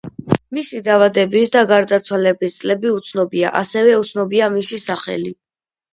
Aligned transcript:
მისი 0.57 0.79
დაბადების 0.87 1.51
და 1.57 1.61
გარდაცვალების 1.73 2.57
წლები 2.63 2.95
უცნობია, 2.95 3.55
ასევე 3.63 3.95
უცნობია 4.03 4.49
მისი 4.59 4.85
სახელი. 4.87 5.37